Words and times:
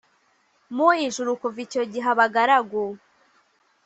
mu 0.75 0.87
ijuru 1.05 1.29
Kuva 1.41 1.59
icyo 1.65 1.83
gihe 1.91 2.07
abagaragu 2.13 2.81